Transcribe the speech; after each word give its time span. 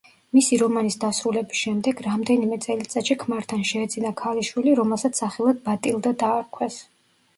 მისი 0.35 0.57
რომანის 0.59 0.95
დასრულების 1.03 1.59
შემდეგ 1.65 2.01
რამდენიმე 2.07 2.59
წელიწადში 2.65 3.17
ქმართან 3.25 3.63
შეეძინა 3.73 4.13
ქალიშვილი, 4.25 4.75
რომელსაც 4.81 5.23
სახელად 5.25 5.65
ბატილდა 5.69 6.15
დაარქვეს. 6.25 6.81